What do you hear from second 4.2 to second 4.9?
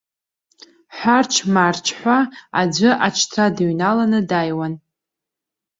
дааиуан.